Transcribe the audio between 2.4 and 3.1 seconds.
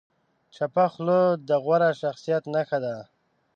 نښه ده.